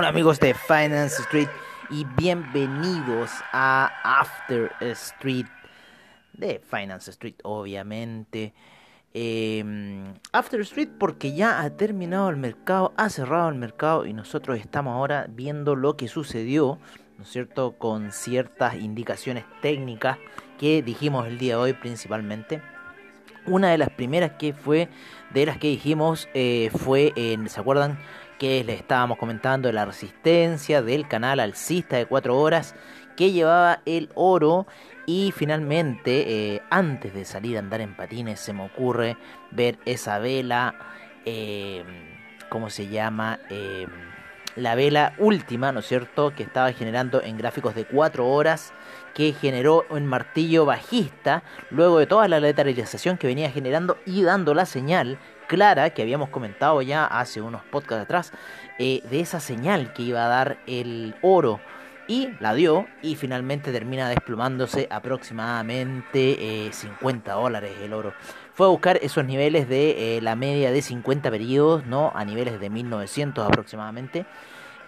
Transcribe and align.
Hola 0.00 0.08
amigos 0.08 0.40
de 0.40 0.54
Finance 0.54 1.20
Street 1.20 1.50
y 1.90 2.06
bienvenidos 2.16 3.32
a 3.52 3.92
After 4.02 4.72
Street 4.80 5.44
de 6.32 6.58
Finance 6.58 7.10
Street, 7.10 7.34
obviamente. 7.42 8.54
Em, 9.12 10.14
After 10.32 10.58
Street 10.62 10.88
porque 10.98 11.34
ya 11.34 11.60
ha 11.60 11.76
terminado 11.76 12.30
el 12.30 12.38
mercado, 12.38 12.94
ha 12.96 13.10
cerrado 13.10 13.50
el 13.50 13.56
mercado 13.56 14.06
y 14.06 14.14
nosotros 14.14 14.58
estamos 14.58 14.94
ahora 14.94 15.26
viendo 15.28 15.76
lo 15.76 15.98
que 15.98 16.08
sucedió, 16.08 16.78
¿no 17.18 17.24
es 17.24 17.30
cierto? 17.30 17.72
Con 17.72 18.10
ciertas 18.10 18.76
indicaciones 18.76 19.44
técnicas 19.60 20.16
que 20.58 20.82
dijimos 20.82 21.26
el 21.26 21.36
día 21.36 21.56
de 21.56 21.60
hoy 21.60 21.72
principalmente. 21.74 22.62
Una 23.44 23.70
de 23.70 23.76
las 23.76 23.90
primeras 23.90 24.32
que 24.38 24.54
fue, 24.54 24.88
de 25.34 25.44
las 25.44 25.58
que 25.58 25.68
dijimos, 25.68 26.26
eh, 26.32 26.70
fue, 26.74 27.12
en, 27.16 27.50
¿se 27.50 27.60
acuerdan? 27.60 27.98
Que 28.40 28.64
le 28.64 28.72
estábamos 28.72 29.18
comentando 29.18 29.70
la 29.70 29.84
resistencia 29.84 30.80
del 30.80 31.06
canal 31.06 31.40
alcista 31.40 31.98
de 31.98 32.06
4 32.06 32.36
horas 32.36 32.74
que 33.14 33.32
llevaba 33.32 33.82
el 33.84 34.08
oro 34.14 34.66
y 35.04 35.34
finalmente 35.36 36.54
eh, 36.54 36.62
antes 36.70 37.12
de 37.12 37.26
salir 37.26 37.56
a 37.56 37.60
andar 37.60 37.82
en 37.82 37.94
patines 37.94 38.40
se 38.40 38.54
me 38.54 38.64
ocurre 38.64 39.18
ver 39.50 39.78
esa 39.84 40.18
vela 40.18 40.74
eh, 41.26 41.84
¿cómo 42.48 42.70
se 42.70 42.88
llama? 42.88 43.40
Eh, 43.50 43.86
la 44.56 44.74
vela 44.74 45.14
última, 45.18 45.70
¿no 45.70 45.80
es 45.80 45.86
cierto? 45.86 46.34
Que 46.34 46.42
estaba 46.42 46.72
generando 46.72 47.22
en 47.22 47.36
gráficos 47.36 47.74
de 47.74 47.84
4 47.84 48.26
horas, 48.26 48.72
que 49.14 49.32
generó 49.32 49.84
un 49.90 50.06
martillo 50.06 50.64
bajista, 50.64 51.42
luego 51.70 51.98
de 51.98 52.06
toda 52.06 52.26
la 52.26 52.40
lateralización 52.40 53.18
que 53.18 53.26
venía 53.26 53.50
generando 53.50 53.98
y 54.06 54.22
dando 54.22 54.54
la 54.54 54.66
señal 54.66 55.18
clara 55.50 55.90
que 55.90 56.02
habíamos 56.02 56.28
comentado 56.28 56.80
ya 56.80 57.04
hace 57.06 57.40
unos 57.40 57.62
podcasts 57.62 58.04
atrás, 58.04 58.32
eh, 58.78 59.02
de 59.10 59.18
esa 59.18 59.40
señal 59.40 59.92
que 59.92 60.02
iba 60.02 60.24
a 60.24 60.28
dar 60.28 60.58
el 60.68 61.16
oro. 61.22 61.60
Y 62.06 62.30
la 62.38 62.54
dio 62.54 62.86
y 63.02 63.16
finalmente 63.16 63.72
termina 63.72 64.08
desplomándose 64.08 64.86
aproximadamente 64.90 66.70
50 66.72 67.30
eh, 67.30 67.34
dólares 67.34 67.72
el 67.82 67.92
oro. 67.92 68.14
Fue 68.54 68.66
a 68.66 68.68
buscar 68.68 68.98
esos 69.02 69.24
niveles 69.24 69.68
de 69.68 70.18
eh, 70.18 70.20
la 70.20 70.36
media 70.36 70.70
de 70.70 70.82
50 70.82 71.30
periodos, 71.30 71.84
¿no? 71.84 72.12
A 72.14 72.24
niveles 72.24 72.60
de 72.60 72.70
1900 72.70 73.44
aproximadamente. 73.44 74.26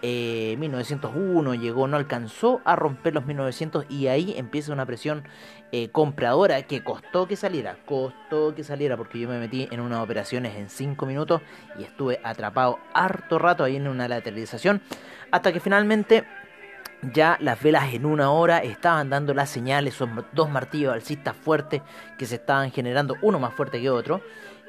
1901 0.02 1.54
llegó, 1.54 1.86
no 1.86 1.96
alcanzó 1.96 2.60
a 2.64 2.74
romper 2.74 3.14
los 3.14 3.24
1900 3.24 3.86
y 3.88 4.08
ahí 4.08 4.34
empieza 4.36 4.72
una 4.72 4.84
presión 4.84 5.24
eh, 5.70 5.90
compradora 5.90 6.62
que 6.62 6.82
costó 6.82 7.28
que 7.28 7.36
saliera, 7.36 7.78
costó 7.86 8.54
que 8.54 8.64
saliera 8.64 8.96
porque 8.96 9.20
yo 9.20 9.28
me 9.28 9.38
metí 9.38 9.68
en 9.70 9.80
unas 9.80 10.00
operaciones 10.00 10.56
en 10.56 10.68
5 10.68 11.06
minutos 11.06 11.40
y 11.78 11.84
estuve 11.84 12.20
atrapado 12.24 12.78
harto 12.92 13.38
rato 13.38 13.64
ahí 13.64 13.76
en 13.76 13.86
una 13.86 14.08
lateralización 14.08 14.82
hasta 15.30 15.52
que 15.52 15.60
finalmente 15.60 16.24
ya 17.12 17.36
las 17.40 17.62
velas 17.62 17.92
en 17.92 18.06
una 18.06 18.30
hora 18.30 18.58
estaban 18.58 19.10
dando 19.10 19.34
las 19.34 19.50
señales, 19.50 19.94
son 19.94 20.24
dos 20.32 20.50
martillos 20.50 20.92
alcistas 20.92 21.36
fuertes 21.36 21.82
que 22.18 22.26
se 22.26 22.36
estaban 22.36 22.70
generando, 22.70 23.16
uno 23.22 23.38
más 23.38 23.54
fuerte 23.54 23.80
que 23.80 23.90
otro 23.90 24.22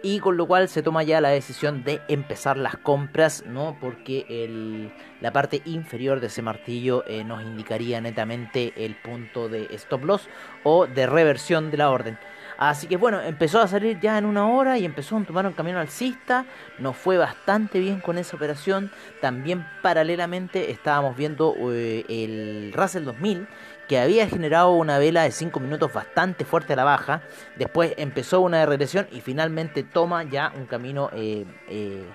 y 0.05 0.19
con 0.19 0.35
lo 0.35 0.45
cual 0.45 0.67
se 0.67 0.83
toma 0.83 1.01
ya 1.03 1.21
la 1.21 1.29
decisión 1.29 1.85
de 1.85 2.01
empezar 2.09 2.57
las 2.57 2.75
compras, 2.75 3.45
¿no? 3.47 3.77
Porque 3.79 4.91
la 5.21 5.31
parte 5.31 5.61
inferior 5.63 6.19
de 6.19 6.27
ese 6.27 6.41
martillo 6.41 7.05
eh, 7.07 7.23
nos 7.23 7.41
indicaría 7.41 8.01
netamente 8.01 8.73
el 8.75 8.95
punto 8.95 9.47
de 9.47 9.67
stop 9.71 10.03
loss 10.03 10.27
o 10.63 10.87
de 10.87 11.07
reversión 11.07 11.71
de 11.71 11.77
la 11.77 11.89
orden. 11.89 12.19
Así 12.57 12.87
que 12.87 12.97
bueno, 12.97 13.21
empezó 13.21 13.61
a 13.61 13.67
salir 13.67 13.99
ya 13.99 14.17
en 14.17 14.25
una 14.25 14.47
hora 14.47 14.77
y 14.77 14.85
empezó 14.85 15.17
a 15.17 15.23
tomar 15.23 15.45
un 15.45 15.53
camino 15.53 15.79
alcista. 15.79 16.45
Nos 16.79 16.95
fue 16.95 17.17
bastante 17.17 17.79
bien 17.79 17.99
con 17.99 18.17
esa 18.17 18.35
operación. 18.35 18.91
También 19.21 19.65
paralelamente 19.81 20.71
estábamos 20.71 21.15
viendo 21.15 21.55
eh, 21.71 22.05
el 22.07 22.73
Russell 22.73 23.03
2000 23.03 23.47
que 23.87 23.99
había 23.99 24.27
generado 24.27 24.71
una 24.71 24.97
vela 24.97 25.23
de 25.23 25.31
5 25.31 25.59
minutos 25.59 25.91
bastante 25.91 26.45
fuerte 26.45 26.73
a 26.73 26.75
la 26.75 26.83
baja. 26.83 27.21
Después 27.57 27.93
empezó 27.97 28.41
una 28.41 28.65
regresión 28.65 29.07
y 29.11 29.21
finalmente 29.21 29.83
toma 29.83 30.23
ya 30.23 30.53
un 30.55 30.65
camino 30.65 31.09
eh, 31.13 31.45
eh, 31.67 32.05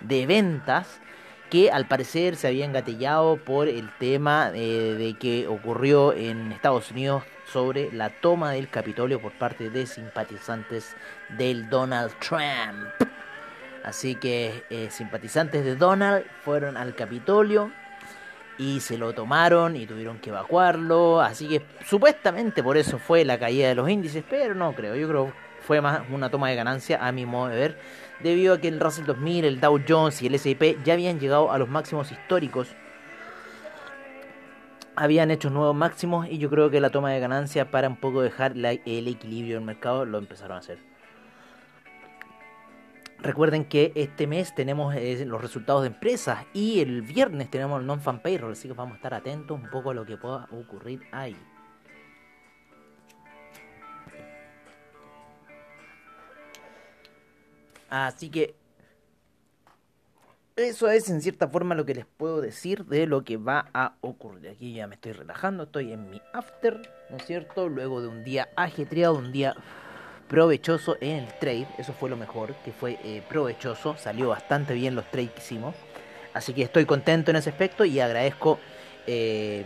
de 0.00 0.26
ventas 0.26 1.00
que 1.48 1.70
al 1.70 1.86
parecer 1.86 2.36
se 2.36 2.48
había 2.48 2.64
engatillado 2.64 3.36
por 3.36 3.68
el 3.68 3.90
tema 3.98 4.50
eh, 4.54 4.94
de 4.98 5.14
que 5.18 5.46
ocurrió 5.46 6.12
en 6.12 6.52
Estados 6.52 6.90
Unidos 6.90 7.24
sobre 7.52 7.92
la 7.92 8.10
toma 8.10 8.52
del 8.52 8.68
Capitolio 8.68 9.20
por 9.20 9.32
parte 9.32 9.70
de 9.70 9.86
simpatizantes 9.86 10.96
del 11.36 11.68
Donald 11.68 12.12
Trump. 12.18 13.10
Así 13.84 14.16
que 14.16 14.64
simpatizantes 14.90 15.64
de 15.64 15.74
Donald 15.76 16.26
fueron 16.44 16.76
al 16.76 16.94
Capitolio 16.94 17.72
y 18.58 18.80
se 18.80 18.98
lo 18.98 19.14
tomaron 19.14 19.76
y 19.76 19.86
tuvieron 19.86 20.18
que 20.18 20.30
evacuarlo. 20.30 21.20
Así 21.20 21.48
que 21.48 21.62
supuestamente 21.86 22.62
por 22.62 22.76
eso 22.76 22.98
fue 22.98 23.24
la 23.24 23.38
caída 23.38 23.68
de 23.68 23.74
los 23.76 23.88
índices, 23.88 24.24
pero 24.28 24.54
no 24.54 24.72
creo. 24.74 24.96
Yo 24.96 25.08
creo 25.08 25.26
que 25.26 25.32
fue 25.62 25.80
más 25.80 26.02
una 26.10 26.28
toma 26.30 26.50
de 26.50 26.56
ganancia 26.56 27.06
a 27.06 27.12
mi 27.12 27.24
modo 27.24 27.48
de 27.48 27.56
ver, 27.56 27.78
debido 28.22 28.54
a 28.54 28.60
que 28.60 28.68
el 28.68 28.80
Russell 28.80 29.04
2000, 29.06 29.44
el 29.44 29.60
Dow 29.60 29.80
Jones 29.86 30.22
y 30.22 30.26
el 30.26 30.34
S&P 30.34 30.78
ya 30.84 30.94
habían 30.94 31.20
llegado 31.20 31.52
a 31.52 31.58
los 31.58 31.68
máximos 31.68 32.10
históricos. 32.12 32.68
Habían 34.96 35.30
hecho 35.30 35.50
nuevos 35.50 35.76
máximos 35.76 36.26
y 36.28 36.38
yo 36.38 36.50
creo 36.50 36.70
que 36.70 36.80
la 36.80 36.90
toma 36.90 37.12
de 37.12 37.20
ganancia 37.20 37.70
para 37.70 37.88
un 37.88 37.96
poco 37.96 38.20
dejar 38.20 38.54
el 38.56 39.08
equilibrio 39.08 39.54
del 39.54 39.64
mercado 39.64 40.04
lo 40.04 40.18
empezaron 40.18 40.56
a 40.56 40.60
hacer. 40.60 40.78
Recuerden 43.20 43.64
que 43.64 43.92
este 43.96 44.28
mes 44.28 44.54
tenemos 44.54 44.94
eh, 44.94 45.24
los 45.26 45.40
resultados 45.40 45.82
de 45.82 45.88
empresas 45.88 46.46
y 46.52 46.80
el 46.80 47.02
viernes 47.02 47.50
tenemos 47.50 47.80
el 47.80 47.86
non-fan 47.86 48.20
payroll, 48.20 48.52
así 48.52 48.68
que 48.68 48.74
vamos 48.74 48.92
a 48.94 48.96
estar 48.96 49.12
atentos 49.12 49.60
un 49.60 49.68
poco 49.70 49.90
a 49.90 49.94
lo 49.94 50.04
que 50.04 50.16
pueda 50.16 50.46
ocurrir 50.52 51.02
ahí. 51.10 51.36
Así 57.88 58.30
que 58.30 58.54
eso 60.56 60.90
es 60.90 61.08
en 61.08 61.22
cierta 61.22 61.46
forma 61.46 61.76
lo 61.76 61.86
que 61.86 61.94
les 61.94 62.04
puedo 62.04 62.40
decir 62.40 62.84
de 62.86 63.06
lo 63.06 63.22
que 63.22 63.36
va 63.36 63.66
a 63.72 63.94
ocurrir. 64.00 64.50
Aquí 64.50 64.74
ya 64.74 64.88
me 64.88 64.96
estoy 64.96 65.12
relajando, 65.12 65.62
estoy 65.64 65.92
en 65.92 66.10
mi 66.10 66.20
after, 66.32 66.80
¿no 67.10 67.16
es 67.16 67.26
cierto? 67.26 67.68
Luego 67.68 68.02
de 68.02 68.08
un 68.08 68.24
día 68.24 68.48
ajetreado, 68.56 69.14
un 69.14 69.30
día 69.30 69.54
provechoso 70.28 70.96
en 71.00 71.24
el 71.24 71.38
trade, 71.38 71.68
eso 71.78 71.92
fue 71.92 72.10
lo 72.10 72.16
mejor, 72.16 72.54
que 72.64 72.72
fue 72.72 72.98
eh, 73.04 73.22
provechoso, 73.28 73.96
salió 73.96 74.28
bastante 74.28 74.74
bien 74.74 74.94
los 74.94 75.08
trades 75.10 75.30
que 75.30 75.38
hicimos, 75.38 75.74
así 76.34 76.52
que 76.52 76.62
estoy 76.62 76.84
contento 76.84 77.30
en 77.30 77.36
ese 77.36 77.50
aspecto 77.50 77.84
y 77.84 77.98
agradezco 78.00 78.58
eh, 79.06 79.64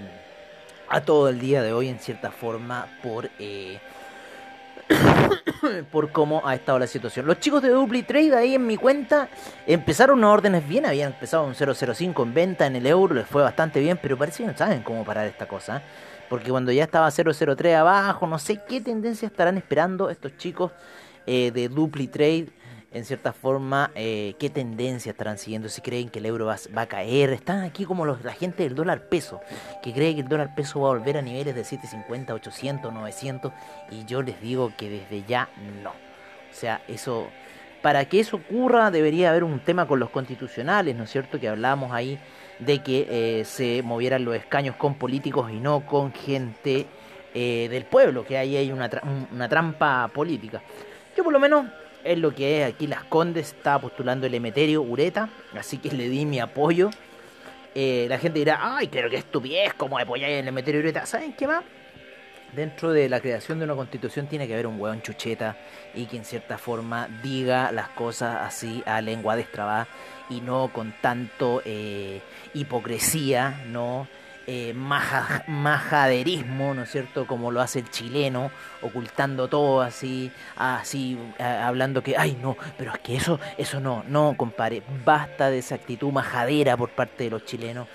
a 0.89 1.01
todo 1.01 1.31
el 1.31 1.41
día 1.41 1.63
de 1.63 1.73
hoy 1.73 1.89
en 1.89 1.99
cierta 1.99 2.31
forma 2.31 2.87
por 3.03 3.31
eh, 3.39 3.81
por 5.93 6.11
cómo 6.13 6.47
ha 6.47 6.55
estado 6.55 6.79
la 6.79 6.87
situación. 6.87 7.27
Los 7.27 7.39
chicos 7.41 7.63
de 7.63 7.71
Dupli 7.71 8.03
Trade 8.03 8.37
ahí 8.37 8.55
en 8.55 8.67
mi 8.67 8.77
cuenta 8.77 9.29
empezaron 9.67 10.19
unas 10.19 10.31
órdenes 10.31 10.67
bien, 10.67 10.87
habían 10.87 11.13
empezado 11.13 11.45
un 11.45 11.55
005 11.55 12.23
en 12.23 12.35
venta 12.35 12.67
en 12.67 12.77
el 12.77 12.87
euro, 12.87 13.15
les 13.15 13.27
fue 13.27 13.43
bastante 13.43 13.81
bien, 13.81 13.99
pero 14.01 14.17
parece 14.17 14.43
que 14.43 14.51
no 14.51 14.57
saben 14.57 14.83
cómo 14.83 15.05
parar 15.05 15.27
esta 15.27 15.47
cosa. 15.47 15.83
Porque 16.29 16.51
cuando 16.51 16.73
ya 16.73 16.85
estaba 16.85 17.11
003 17.11 17.77
abajo, 17.77 18.27
no 18.27 18.39
sé 18.39 18.61
qué 18.67 18.81
tendencia 18.81 19.27
estarán 19.27 19.59
esperando 19.59 20.09
estos 20.09 20.37
chicos 20.39 20.73
eh, 21.27 21.51
de 21.53 21.69
Dupli 21.69 22.09
Trade. 22.09 22.49
En 22.93 23.05
cierta 23.07 23.33
forma, 23.33 23.91
eh, 23.95 24.35
qué 24.39 24.51
tendencia 24.51 25.11
estarán 25.11 25.39
siguiendo. 25.39 25.69
Si 25.69 25.81
creen 25.81 26.11
que 26.11 26.19
el 26.19 26.27
euro 26.27 26.47
va, 26.47 26.57
a 26.83 26.87
caer. 26.87 27.31
Están 27.31 27.63
aquí 27.63 27.85
como 27.85 28.05
los, 28.05 28.23
la 28.23 28.33
gente 28.33 28.65
del 28.65 28.75
dólar 28.75 29.09
peso. 29.09 29.41
Que 29.83 29.93
cree 29.93 30.15
que 30.15 30.21
el 30.21 30.29
dólar 30.29 30.55
peso 30.55 30.81
va 30.81 30.89
a 30.89 30.93
volver 30.93 31.17
a 31.17 31.23
niveles 31.23 31.55
de 31.55 31.65
750, 31.65 32.35
800, 32.35 32.93
900. 32.93 33.53
Y 33.91 34.05
yo 34.05 34.23
les 34.23 34.41
digo 34.43 34.73
que 34.77 34.91
desde 34.91 35.25
ya 35.27 35.49
no. 35.83 35.91
O 35.91 36.55
sea, 36.55 36.83
eso 36.87 37.29
para 37.83 38.05
que 38.05 38.21
eso 38.21 38.37
ocurra 38.37 38.91
debería 38.91 39.31
haber 39.31 39.43
un 39.43 39.59
tema 39.59 39.87
con 39.87 39.99
los 39.99 40.11
constitucionales, 40.11 40.95
¿no 40.95 41.05
es 41.05 41.11
cierto? 41.11 41.41
Que 41.41 41.49
hablamos 41.49 41.93
ahí 41.93 42.19
de 42.61 42.79
que 42.81 43.41
eh, 43.41 43.45
se 43.45 43.83
movieran 43.83 44.25
los 44.25 44.37
escaños 44.37 44.77
con 44.77 44.95
políticos 44.95 45.51
y 45.51 45.59
no 45.59 45.85
con 45.85 46.13
gente 46.13 46.87
eh, 47.35 47.69
del 47.69 47.85
pueblo, 47.85 48.25
que 48.25 48.39
ahí 48.39 48.57
hay 48.57 48.71
una, 48.71 48.89
una 49.33 49.49
trampa 49.49 50.09
política. 50.15 50.63
Yo 51.17 51.25
por 51.25 51.33
lo 51.33 51.41
menos 51.41 51.67
es 52.05 52.19
lo 52.19 52.35
que 52.35 52.63
es 52.63 52.75
aquí 52.75 52.87
Las 52.87 53.05
Condes, 53.05 53.49
estaba 53.49 53.81
postulando 53.81 54.27
el 54.27 54.35
Emeterio 54.35 54.83
Ureta, 54.83 55.29
así 55.57 55.79
que 55.79 55.91
le 55.91 56.09
di 56.09 56.25
mi 56.27 56.41
apoyo. 56.41 56.91
Eh, 57.75 58.07
la 58.09 58.19
gente 58.19 58.39
dirá, 58.39 58.77
ay, 58.77 58.89
pero 58.91 59.09
qué 59.09 59.17
estupidez, 59.17 59.75
como 59.75 59.99
apoyar 59.99 60.31
el 60.31 60.49
Emeterio 60.49 60.81
Ureta. 60.81 61.07
¿Saben 61.07 61.33
qué 61.33 61.47
más? 61.47 61.65
Dentro 62.55 62.93
de 62.93 63.09
la 63.09 63.21
creación 63.21 63.59
de 63.59 63.65
una 63.65 63.75
constitución 63.75 64.27
tiene 64.27 64.47
que 64.47 64.53
haber 64.53 64.67
un 64.67 64.79
hueón 64.79 65.01
chucheta 65.01 65.57
y 65.95 66.05
que 66.05 66.19
en 66.19 66.25
cierta 66.25 66.59
forma 66.59 67.09
diga 67.23 67.73
las 67.73 67.89
cosas 67.89 68.43
así 68.43 68.83
a 68.85 69.01
lengua 69.01 69.37
destrabada 69.37 69.89
y 70.29 70.43
no 70.43 70.71
con 70.71 70.93
tanto 71.01 71.63
eh, 71.65 72.21
hipocresía, 72.53 73.65
¿no? 73.69 74.07
Eh, 74.47 74.73
majaderismo, 74.75 76.75
¿no 76.75 76.83
es 76.83 76.91
cierto? 76.91 77.27
Como 77.27 77.51
lo 77.51 77.61
hace 77.61 77.81
el 77.81 77.91
chileno, 77.91 78.51
ocultando 78.83 79.49
todo 79.49 79.81
así, 79.81 80.31
así, 80.57 81.19
hablando 81.39 82.03
que, 82.03 82.17
ay, 82.17 82.39
no, 82.41 82.57
pero 82.77 82.93
es 82.93 82.99
que 83.01 83.17
eso, 83.17 83.41
eso 83.57 83.81
no, 83.81 84.05
no, 84.09 84.35
compare, 84.37 84.83
basta 85.05 85.51
de 85.51 85.59
esa 85.59 85.77
actitud 85.77 86.13
majadera 86.13 86.77
por 86.77 86.91
parte 86.91 87.25
de 87.25 87.31
los 87.31 87.45
chilenos, 87.45 87.89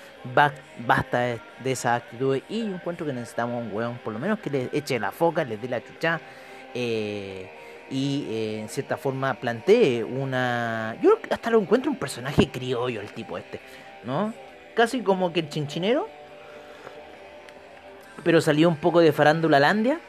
basta 0.86 1.20
de, 1.20 1.40
esa 1.64 1.96
actitud, 1.96 2.40
y 2.48 2.66
yo 2.66 2.74
encuentro 2.74 3.06
que 3.06 3.12
necesitamos 3.12 3.64
un 3.64 3.72
weón, 3.72 3.98
por 3.98 4.12
lo 4.12 4.18
menos 4.18 4.38
que 4.40 4.50
le 4.50 4.70
eche 4.72 4.98
la 4.98 5.12
foca, 5.12 5.44
le 5.44 5.56
dé 5.56 5.68
la 5.68 5.82
chucha, 5.82 6.20
eh, 6.74 7.50
y 7.90 8.26
eh, 8.28 8.60
en 8.60 8.68
cierta 8.68 8.96
forma 8.96 9.34
plantee 9.34 10.04
una... 10.04 10.96
Yo 11.02 11.18
hasta 11.30 11.50
lo 11.50 11.60
encuentro 11.60 11.90
un 11.90 11.96
personaje 11.96 12.50
criollo 12.50 13.00
el 13.00 13.12
tipo 13.12 13.38
este, 13.38 13.60
¿no? 14.04 14.34
Casi 14.74 15.00
como 15.00 15.32
que 15.32 15.40
el 15.40 15.48
chinchinero, 15.48 16.08
pero 18.24 18.40
salió 18.40 18.68
un 18.68 18.76
poco 18.76 19.00
de 19.00 19.12
farándula 19.12 19.60
landia. 19.60 20.00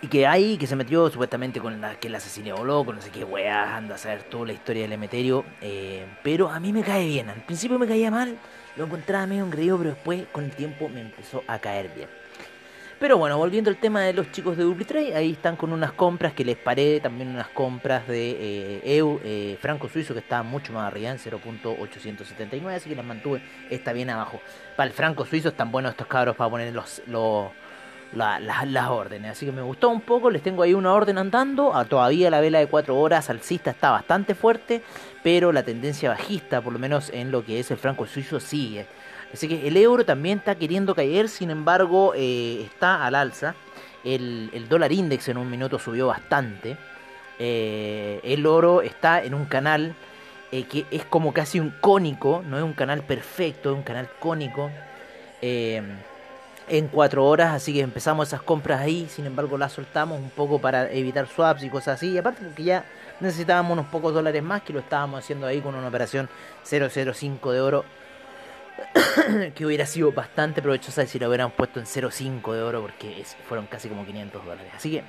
Y 0.00 0.06
que 0.06 0.26
hay, 0.26 0.56
que 0.58 0.68
se 0.68 0.76
metió 0.76 1.10
supuestamente 1.10 1.60
con 1.60 1.80
la, 1.80 1.96
que 1.96 2.06
el 2.06 2.14
asesino 2.14 2.64
loco, 2.64 2.92
no 2.92 3.02
sé 3.02 3.10
qué 3.10 3.24
weá, 3.24 3.76
anda 3.76 3.96
a 3.96 3.98
saber 3.98 4.22
toda 4.22 4.46
la 4.46 4.52
historia 4.52 4.82
del 4.82 4.92
Emeterio. 4.92 5.44
Eh, 5.60 6.06
pero 6.22 6.48
a 6.48 6.60
mí 6.60 6.72
me 6.72 6.82
cae 6.82 7.06
bien. 7.06 7.28
Al 7.28 7.42
principio 7.42 7.78
me 7.78 7.86
caía 7.88 8.10
mal, 8.10 8.38
lo 8.76 8.84
encontraba 8.84 9.26
medio 9.26 9.44
engreído, 9.44 9.76
pero 9.78 9.90
después 9.90 10.26
con 10.30 10.44
el 10.44 10.52
tiempo 10.52 10.88
me 10.88 11.00
empezó 11.00 11.42
a 11.48 11.58
caer 11.58 11.90
bien. 11.94 12.08
Pero 12.98 13.16
bueno, 13.16 13.38
volviendo 13.38 13.70
al 13.70 13.76
tema 13.76 14.00
de 14.02 14.12
los 14.12 14.32
chicos 14.32 14.56
de 14.56 14.64
DupliTrade, 14.64 15.14
ahí 15.14 15.32
están 15.32 15.54
con 15.54 15.72
unas 15.72 15.92
compras 15.92 16.32
que 16.32 16.44
les 16.44 16.56
paré, 16.56 16.98
también 16.98 17.28
unas 17.28 17.48
compras 17.48 18.08
de 18.08 18.30
eh, 18.30 18.96
EU, 18.96 19.20
eh, 19.22 19.56
franco 19.60 19.88
suizo, 19.88 20.14
que 20.14 20.20
está 20.20 20.42
mucho 20.42 20.72
más 20.72 20.88
arriba, 20.88 21.10
en 21.10 21.18
0.879, 21.18 22.74
así 22.74 22.88
que 22.88 22.96
las 22.96 23.04
mantuve, 23.04 23.40
está 23.70 23.92
bien 23.92 24.10
abajo. 24.10 24.40
Para 24.76 24.88
el 24.88 24.92
franco 24.92 25.24
suizo 25.24 25.50
están 25.50 25.70
buenos 25.70 25.92
estos 25.92 26.08
cabros 26.08 26.34
para 26.34 26.50
poner 26.50 26.74
los, 26.74 27.00
los 27.06 27.50
las 28.14 28.88
órdenes. 28.88 29.32
Así 29.32 29.46
que 29.46 29.52
me 29.52 29.62
gustó 29.62 29.90
un 29.90 30.00
poco. 30.00 30.30
Les 30.30 30.42
tengo 30.42 30.62
ahí 30.62 30.74
una 30.74 30.92
orden 30.92 31.18
andando. 31.18 31.72
Todavía 31.88 32.30
la 32.30 32.40
vela 32.40 32.58
de 32.58 32.66
4 32.66 32.96
horas 32.96 33.28
alcista 33.30 33.70
está 33.70 33.90
bastante 33.90 34.34
fuerte. 34.34 34.82
Pero 35.22 35.52
la 35.52 35.62
tendencia 35.62 36.10
bajista, 36.10 36.60
por 36.60 36.72
lo 36.72 36.78
menos 36.78 37.10
en 37.10 37.30
lo 37.30 37.44
que 37.44 37.60
es 37.60 37.70
el 37.70 37.76
franco 37.76 38.06
suizo, 38.06 38.40
sigue. 38.40 38.86
Así 39.32 39.46
que 39.48 39.68
el 39.68 39.76
euro 39.76 40.04
también 40.04 40.38
está 40.38 40.54
queriendo 40.54 40.94
caer, 40.94 41.28
sin 41.28 41.50
embargo 41.50 42.12
eh, 42.14 42.62
está 42.62 43.04
al 43.06 43.14
alza. 43.14 43.54
El, 44.04 44.66
dólar 44.68 44.92
index 44.92 45.28
en 45.28 45.36
un 45.36 45.50
minuto 45.50 45.78
subió 45.78 46.06
bastante. 46.06 46.76
Eh, 47.38 48.20
el 48.22 48.46
oro 48.46 48.80
está 48.80 49.22
en 49.22 49.34
un 49.34 49.44
canal 49.44 49.94
eh, 50.50 50.64
que 50.64 50.86
es 50.90 51.04
como 51.04 51.32
casi 51.32 51.60
un 51.60 51.70
cónico, 51.80 52.42
no 52.46 52.56
es 52.56 52.64
un 52.64 52.72
canal 52.72 53.02
perfecto, 53.02 53.70
es 53.70 53.76
un 53.76 53.82
canal 53.82 54.08
cónico. 54.18 54.70
en 55.40 56.88
cuatro 56.88 57.26
horas, 57.26 57.54
así 57.54 57.72
que 57.72 57.80
empezamos 57.80 58.28
esas 58.28 58.42
compras 58.42 58.80
ahí, 58.80 59.08
sin 59.08 59.24
embargo 59.24 59.56
las 59.56 59.72
soltamos 59.72 60.18
un 60.18 60.28
poco 60.30 60.60
para 60.60 60.90
evitar 60.90 61.26
swaps 61.26 61.62
y 61.62 61.70
cosas 61.70 61.96
así, 61.96 62.10
y 62.10 62.18
aparte 62.18 62.42
porque 62.44 62.62
ya 62.62 62.84
necesitábamos 63.20 63.72
unos 63.72 63.86
pocos 63.86 64.12
dólares 64.12 64.42
más 64.42 64.62
que 64.62 64.74
lo 64.74 64.80
estábamos 64.80 65.20
haciendo 65.20 65.46
ahí 65.46 65.60
con 65.60 65.74
una 65.74 65.88
operación 65.88 66.28
005 66.64 67.52
de 67.52 67.60
oro 67.60 67.84
que 69.54 69.66
hubiera 69.66 69.86
sido 69.86 70.12
bastante 70.12 70.62
provechosa 70.62 71.06
si 71.06 71.18
lo 71.18 71.28
hubieran 71.28 71.50
puesto 71.50 71.80
en 71.80 71.86
0.5 71.86 72.52
de 72.54 72.62
oro 72.62 72.82
porque 72.82 73.24
fueron 73.48 73.66
casi 73.66 73.88
como 73.88 74.04
500 74.06 74.44
dólares. 74.44 74.72
Así 74.74 74.90
que 74.90 75.04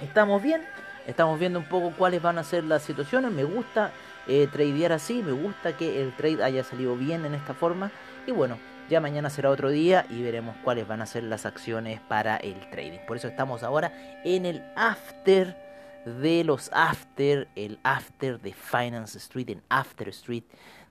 estamos 0.00 0.42
bien, 0.42 0.62
estamos 1.06 1.38
viendo 1.38 1.58
un 1.58 1.66
poco 1.66 1.92
cuáles 1.96 2.22
van 2.22 2.38
a 2.38 2.44
ser 2.44 2.64
las 2.64 2.82
situaciones. 2.82 3.30
Me 3.30 3.44
gusta 3.44 3.92
eh, 4.26 4.48
tradear 4.50 4.92
así, 4.92 5.22
me 5.22 5.32
gusta 5.32 5.76
que 5.76 6.02
el 6.02 6.14
trade 6.16 6.42
haya 6.42 6.64
salido 6.64 6.96
bien 6.96 7.24
en 7.24 7.34
esta 7.34 7.54
forma. 7.54 7.90
Y 8.26 8.32
bueno, 8.32 8.58
ya 8.88 9.00
mañana 9.00 9.30
será 9.30 9.50
otro 9.50 9.70
día 9.70 10.06
y 10.10 10.22
veremos 10.22 10.56
cuáles 10.62 10.86
van 10.86 11.00
a 11.00 11.06
ser 11.06 11.24
las 11.24 11.46
acciones 11.46 12.00
para 12.00 12.36
el 12.36 12.68
trading. 12.70 12.98
Por 13.06 13.16
eso 13.16 13.28
estamos 13.28 13.62
ahora 13.62 13.92
en 14.24 14.46
el 14.46 14.62
after 14.76 15.56
de 16.04 16.44
los 16.44 16.70
after, 16.72 17.48
el 17.56 17.78
after 17.82 18.38
de 18.40 18.52
Finance 18.52 19.16
Street, 19.16 19.48
en 19.48 19.62
After 19.70 20.08
Street 20.08 20.44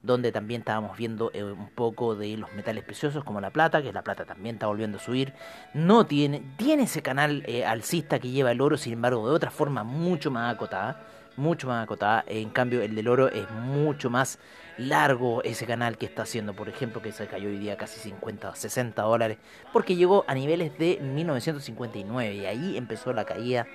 donde 0.04 0.34
también 0.34 0.62
estábamos 0.62 0.98
viendo 0.98 1.32
eh, 1.34 1.44
un 1.44 1.70
poco 1.70 2.14
de 2.14 2.36
los 2.38 2.52
metales 2.54 2.84
preciosos 2.84 3.24
como 3.24 3.40
la 3.40 3.50
plata, 3.52 3.82
que 3.82 3.94
la 3.94 4.04
plata 4.04 4.26
también 4.26 4.58
está 4.58 4.68
volviendo 4.68 4.98
a 4.98 5.02
subir. 5.02 5.34
No 5.74 6.06
tiene, 6.06 6.44
tiene 6.58 6.84
ese 6.84 7.02
canal 7.02 7.44
eh, 7.48 7.66
alcista 7.66 8.20
que 8.20 8.30
lleva 8.30 8.52
el 8.52 8.62
oro, 8.62 8.78
sin 8.78 8.94
embargo, 8.94 9.28
de 9.28 9.34
otra 9.34 9.50
forma 9.50 9.86
mucho 9.86 10.30
más 10.30 10.54
acotada, 10.54 11.02
mucho 11.38 11.68
más 11.68 11.84
acotada. 11.84 12.26
En 12.28 12.50
cambio, 12.50 12.82
el 12.82 12.96
del 12.96 13.08
oro 13.08 13.30
es 13.30 13.50
mucho 13.50 14.10
más 14.10 14.40
largo 14.78 15.42
ese 15.44 15.66
canal 15.66 15.98
que 15.98 16.06
está 16.06 16.24
haciendo, 16.24 16.54
por 16.54 16.68
ejemplo, 16.68 17.02
que 17.02 17.14
se 17.14 17.26
cayó 17.28 17.48
hoy 17.48 17.58
día 17.58 17.78
casi 17.78 18.02
50, 18.02 18.56
60 18.56 19.02
dólares, 19.02 19.38
porque 19.72 19.96
llegó 19.96 20.26
a 20.28 20.36
niveles 20.36 20.78
de 20.78 21.00
1959 21.02 22.36
y 22.36 22.46
ahí 22.46 22.78
empezó 22.78 23.14
la 23.14 23.24
caída 23.24 23.68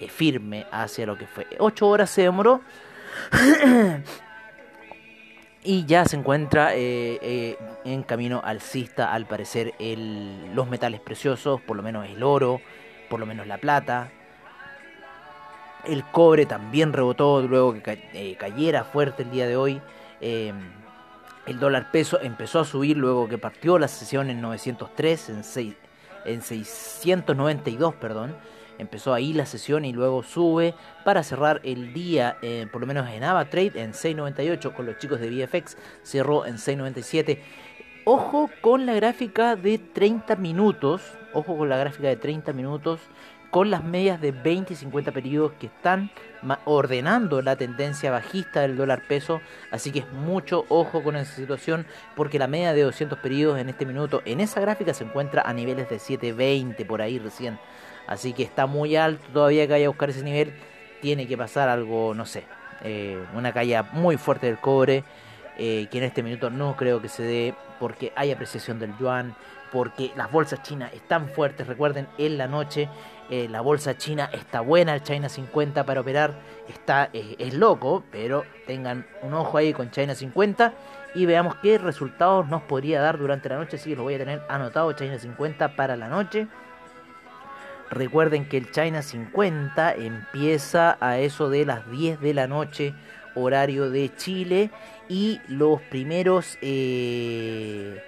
eh, 0.00 0.08
firme 0.08 0.64
hacia 0.70 1.06
lo 1.06 1.18
que 1.18 1.26
fue. 1.26 1.48
8 1.58 1.88
horas 1.88 2.08
se 2.08 2.22
demoró. 2.22 2.60
y 5.64 5.84
ya 5.86 6.04
se 6.04 6.16
encuentra 6.16 6.74
eh, 6.74 7.18
eh, 7.22 7.58
en 7.84 8.02
camino 8.02 8.40
alcista 8.44 9.12
al 9.12 9.26
parecer 9.26 9.74
los 9.78 10.68
metales 10.68 11.00
preciosos, 11.00 11.60
por 11.60 11.76
lo 11.76 11.82
menos 11.82 12.08
el 12.08 12.22
oro, 12.22 12.60
por 13.08 13.20
lo 13.20 13.26
menos 13.26 13.46
la 13.46 13.58
plata. 13.58 14.10
El 15.84 16.04
cobre 16.04 16.46
también 16.46 16.92
rebotó 16.92 17.42
luego 17.42 17.74
que 17.74 18.08
eh, 18.12 18.36
cayera 18.38 18.84
fuerte 18.84 19.22
el 19.22 19.30
día 19.30 19.46
de 19.46 19.56
hoy. 19.56 19.80
El 20.20 21.58
dólar 21.58 21.90
peso 21.90 22.20
empezó 22.20 22.60
a 22.60 22.64
subir 22.64 22.96
luego 22.96 23.28
que 23.28 23.38
partió 23.38 23.78
la 23.78 23.88
sesión 23.88 24.30
en 24.30 24.40
903, 24.40 25.28
en, 25.30 25.44
6, 25.44 25.74
en 26.24 26.42
692, 26.42 27.94
perdón 27.96 28.36
empezó 28.78 29.14
ahí 29.14 29.32
la 29.32 29.46
sesión 29.46 29.84
y 29.84 29.92
luego 29.92 30.22
sube 30.22 30.74
para 31.04 31.22
cerrar 31.22 31.60
el 31.64 31.92
día, 31.92 32.36
eh, 32.42 32.66
por 32.70 32.80
lo 32.80 32.86
menos 32.86 33.08
en 33.08 33.24
AvaTrade, 33.24 33.80
en 33.80 33.92
6.98 33.92 34.74
con 34.74 34.86
los 34.86 34.98
chicos 34.98 35.20
de 35.20 35.30
VFX, 35.30 35.76
cerró 36.02 36.46
en 36.46 36.56
6.97. 36.56 37.38
Ojo 38.04 38.50
con 38.60 38.84
la 38.84 38.94
gráfica 38.94 39.54
de 39.54 39.78
30 39.78 40.36
minutos, 40.36 41.02
ojo 41.32 41.56
con 41.56 41.68
la 41.68 41.76
gráfica 41.76 42.08
de 42.08 42.16
30 42.16 42.52
minutos, 42.52 43.00
con 43.52 43.70
las 43.70 43.84
medias 43.84 44.18
de 44.18 44.32
20 44.32 44.72
y 44.72 44.76
50 44.76 45.12
periodos 45.12 45.52
que 45.60 45.66
están 45.66 46.10
ordenando 46.64 47.42
la 47.42 47.54
tendencia 47.54 48.10
bajista 48.10 48.62
del 48.62 48.78
dólar 48.78 49.06
peso, 49.06 49.42
así 49.70 49.92
que 49.92 50.00
es 50.00 50.10
mucho 50.10 50.64
ojo 50.70 51.02
con 51.02 51.16
esa 51.16 51.34
situación 51.34 51.86
porque 52.16 52.38
la 52.38 52.46
media 52.46 52.72
de 52.72 52.82
200 52.82 53.18
periodos 53.18 53.60
en 53.60 53.68
este 53.68 53.84
minuto 53.84 54.22
en 54.24 54.40
esa 54.40 54.60
gráfica 54.62 54.94
se 54.94 55.04
encuentra 55.04 55.42
a 55.42 55.52
niveles 55.52 55.90
de 55.90 55.96
7.20 55.96 56.86
por 56.86 57.02
ahí 57.02 57.18
recién. 57.18 57.58
Así 58.12 58.32
que 58.32 58.42
está 58.42 58.66
muy 58.66 58.96
alto 58.96 59.24
todavía 59.32 59.66
que 59.66 59.72
vaya 59.72 59.86
a 59.86 59.88
buscar 59.88 60.10
ese 60.10 60.22
nivel. 60.22 60.52
Tiene 61.00 61.26
que 61.26 61.36
pasar 61.36 61.68
algo, 61.68 62.14
no 62.14 62.26
sé, 62.26 62.44
eh, 62.84 63.22
una 63.34 63.52
caída 63.52 63.82
muy 63.92 64.16
fuerte 64.16 64.46
del 64.46 64.58
cobre. 64.58 65.04
Eh, 65.58 65.86
que 65.90 65.98
en 65.98 66.04
este 66.04 66.22
minuto 66.22 66.48
no 66.48 66.76
creo 66.76 67.02
que 67.02 67.10
se 67.10 67.22
dé 67.22 67.54
porque 67.78 68.10
hay 68.16 68.30
apreciación 68.30 68.78
del 68.78 68.96
yuan, 68.96 69.34
porque 69.70 70.10
las 70.16 70.32
bolsas 70.32 70.62
chinas 70.62 70.92
están 70.94 71.28
fuertes. 71.28 71.66
Recuerden, 71.66 72.08
en 72.16 72.38
la 72.38 72.46
noche 72.46 72.88
eh, 73.28 73.48
la 73.50 73.60
bolsa 73.60 73.96
china 73.98 74.30
está 74.32 74.60
buena, 74.60 74.94
el 74.94 75.02
China 75.02 75.28
50 75.28 75.84
para 75.84 76.00
operar 76.00 76.32
está 76.68 77.10
es 77.12 77.54
loco, 77.54 78.02
pero 78.10 78.44
tengan 78.66 79.06
un 79.22 79.34
ojo 79.34 79.58
ahí 79.58 79.72
con 79.72 79.90
China 79.90 80.14
50 80.14 80.72
y 81.14 81.26
veamos 81.26 81.56
qué 81.56 81.78
resultados 81.78 82.48
nos 82.48 82.62
podría 82.62 83.00
dar 83.00 83.18
durante 83.18 83.48
la 83.48 83.56
noche. 83.56 83.76
Así 83.76 83.90
que 83.90 83.96
lo 83.96 84.04
voy 84.04 84.14
a 84.14 84.18
tener 84.18 84.42
anotado 84.48 84.92
China 84.92 85.18
50 85.18 85.76
para 85.76 85.96
la 85.96 86.08
noche. 86.08 86.48
Recuerden 87.92 88.46
que 88.46 88.56
el 88.56 88.70
China 88.70 89.02
50 89.02 89.92
empieza 89.94 90.96
a 90.98 91.18
eso 91.18 91.50
de 91.50 91.66
las 91.66 91.90
10 91.90 92.20
de 92.20 92.32
la 92.32 92.46
noche, 92.46 92.94
horario 93.34 93.90
de 93.90 94.14
Chile, 94.16 94.70
y 95.08 95.40
los 95.46 95.80
primeros... 95.82 96.56
Eh, 96.62 98.02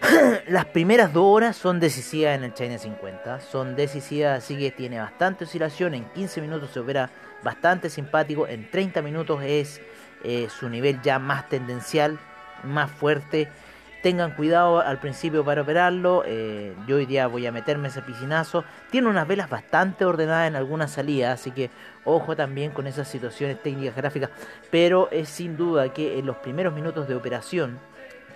Las 0.48 0.66
primeras 0.66 1.12
dos 1.12 1.24
horas 1.24 1.56
son 1.56 1.80
decisivas 1.80 2.36
en 2.36 2.44
el 2.44 2.54
China 2.54 2.78
50, 2.78 3.40
son 3.40 3.74
decisivas, 3.74 4.44
así 4.44 4.56
que 4.56 4.70
tiene 4.70 5.00
bastante 5.00 5.44
oscilación. 5.44 5.94
En 5.94 6.04
15 6.10 6.40
minutos 6.40 6.70
se 6.70 6.80
opera 6.80 7.10
bastante 7.42 7.90
simpático, 7.90 8.46
en 8.46 8.70
30 8.70 9.02
minutos 9.02 9.42
es 9.42 9.80
eh, 10.24 10.48
su 10.50 10.68
nivel 10.68 11.00
ya 11.02 11.18
más 11.18 11.48
tendencial, 11.48 12.18
más 12.62 12.90
fuerte. 12.90 13.48
Tengan 14.02 14.30
cuidado 14.30 14.80
al 14.80 15.00
principio 15.00 15.44
para 15.44 15.62
operarlo. 15.62 16.22
Eh, 16.24 16.72
yo 16.86 16.96
hoy 16.96 17.06
día 17.06 17.26
voy 17.26 17.46
a 17.46 17.52
meterme 17.52 17.88
ese 17.88 18.00
piscinazo. 18.00 18.64
Tiene 18.92 19.08
unas 19.08 19.26
velas 19.26 19.50
bastante 19.50 20.04
ordenadas 20.04 20.46
en 20.46 20.54
algunas 20.54 20.92
salidas, 20.92 21.40
así 21.40 21.50
que 21.50 21.68
ojo 22.04 22.36
también 22.36 22.70
con 22.70 22.86
esas 22.86 23.08
situaciones 23.08 23.60
técnicas 23.60 23.96
gráficas. 23.96 24.30
Pero 24.70 25.08
es 25.10 25.28
sin 25.28 25.56
duda 25.56 25.92
que 25.92 26.16
en 26.16 26.26
los 26.26 26.36
primeros 26.36 26.72
minutos 26.74 27.08
de 27.08 27.16
operación 27.16 27.80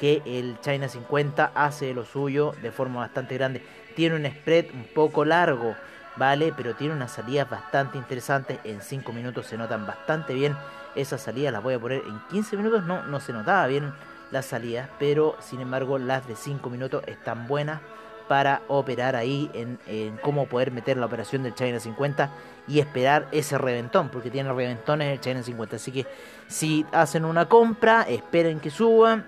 que 0.00 0.20
el 0.26 0.58
China 0.62 0.88
50 0.88 1.52
hace 1.54 1.94
lo 1.94 2.04
suyo 2.04 2.54
de 2.60 2.72
forma 2.72 2.98
bastante 2.98 3.36
grande. 3.36 3.64
Tiene 3.94 4.16
un 4.16 4.26
spread 4.26 4.66
un 4.74 4.88
poco 4.92 5.24
largo, 5.24 5.76
¿vale? 6.16 6.52
Pero 6.56 6.74
tiene 6.74 6.94
unas 6.94 7.12
salidas 7.12 7.48
bastante 7.48 7.98
interesantes. 7.98 8.58
En 8.64 8.80
5 8.80 9.12
minutos 9.12 9.46
se 9.46 9.56
notan 9.56 9.86
bastante 9.86 10.34
bien. 10.34 10.56
Esas 10.96 11.20
salidas 11.20 11.52
las 11.52 11.62
voy 11.62 11.74
a 11.74 11.78
poner 11.78 12.02
en 12.04 12.18
15 12.32 12.56
minutos. 12.56 12.82
No, 12.82 13.04
no 13.04 13.20
se 13.20 13.32
notaba 13.32 13.68
bien 13.68 13.92
las 14.32 14.46
salidas, 14.46 14.88
pero 14.98 15.36
sin 15.40 15.60
embargo 15.60 15.98
las 15.98 16.26
de 16.26 16.34
5 16.34 16.68
minutos 16.70 17.04
están 17.06 17.46
buenas 17.46 17.80
para 18.28 18.62
operar 18.68 19.14
ahí 19.14 19.50
en, 19.52 19.78
cómo 20.22 20.46
poder 20.46 20.70
meter 20.70 20.96
la 20.96 21.06
operación 21.06 21.42
del 21.42 21.54
China 21.54 21.78
50 21.78 22.30
y 22.66 22.80
esperar 22.80 23.28
ese 23.30 23.58
reventón, 23.58 24.08
porque 24.08 24.30
tiene 24.30 24.52
reventones 24.52 25.12
el 25.12 25.20
China 25.20 25.42
50. 25.42 25.76
Así 25.76 25.92
que 25.92 26.06
si 26.48 26.86
hacen 26.92 27.24
una 27.24 27.48
compra, 27.48 28.02
esperen 28.02 28.58
que 28.58 28.70
suban 28.70 29.26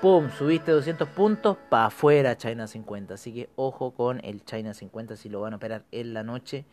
¡Pum! 0.00 0.28
Subiste 0.30 0.72
200 0.72 1.08
puntos 1.08 1.56
para 1.70 1.86
afuera 1.86 2.36
China 2.36 2.66
50. 2.66 3.14
Así 3.14 3.32
que 3.32 3.48
ojo 3.56 3.92
con 3.92 4.20
el 4.24 4.44
China 4.44 4.74
50 4.74 5.16
si 5.16 5.30
lo 5.30 5.40
van 5.40 5.54
a 5.54 5.56
operar 5.56 5.84
en 5.90 6.12
la 6.12 6.22
noche. 6.22 6.66